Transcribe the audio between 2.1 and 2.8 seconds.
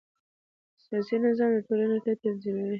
تنظیموي